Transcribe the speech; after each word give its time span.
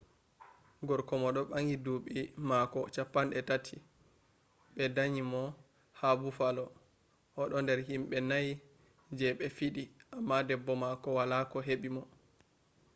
gorko 0.87 1.13
mo 1.21 1.29
do 1.35 1.41
bangi 1.51 1.75
duubi 1.85 2.17
mako 2.49 2.79
30 2.95 3.75
be 4.75 4.83
danyi 4.95 5.23
mo 5.31 5.43
ha 5.99 6.07
buffalo 6.19 6.65
o 7.41 7.43
do 7.49 7.57
der 7.67 7.79
himbe 7.87 8.17
nai 8.29 8.49
je 9.17 9.27
be 9.37 9.47
fidi 9.57 9.83
amma 10.15 10.35
debbo 10.47 10.73
mako 10.83 11.07
wala 11.19 11.37
ko 11.51 11.57
hebi 11.67 11.89
mo 11.95 12.03